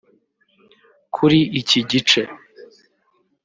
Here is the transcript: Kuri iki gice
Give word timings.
Kuri 1.15 1.39
iki 1.59 1.79
gice 1.89 2.21